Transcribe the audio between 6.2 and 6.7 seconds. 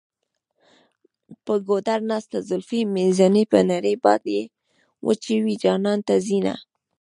ځینه.